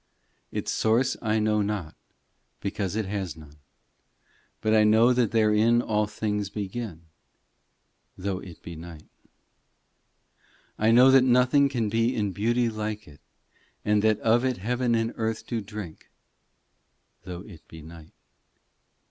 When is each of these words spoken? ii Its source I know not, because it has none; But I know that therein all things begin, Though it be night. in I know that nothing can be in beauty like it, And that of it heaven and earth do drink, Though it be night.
ii 0.51 0.57
Its 0.57 0.71
source 0.71 1.15
I 1.21 1.37
know 1.37 1.61
not, 1.61 1.93
because 2.59 2.95
it 2.95 3.05
has 3.05 3.37
none; 3.37 3.57
But 4.59 4.73
I 4.73 4.83
know 4.83 5.13
that 5.13 5.29
therein 5.29 5.79
all 5.79 6.07
things 6.07 6.49
begin, 6.49 7.05
Though 8.17 8.39
it 8.39 8.63
be 8.63 8.75
night. 8.75 9.03
in 9.03 9.09
I 10.79 10.89
know 10.89 11.11
that 11.11 11.23
nothing 11.23 11.69
can 11.69 11.87
be 11.87 12.15
in 12.15 12.31
beauty 12.31 12.67
like 12.67 13.07
it, 13.07 13.21
And 13.85 14.01
that 14.01 14.19
of 14.21 14.43
it 14.43 14.57
heaven 14.57 14.95
and 14.95 15.13
earth 15.17 15.45
do 15.45 15.61
drink, 15.61 16.09
Though 17.21 17.41
it 17.41 17.67
be 17.67 17.83
night. 17.83 18.13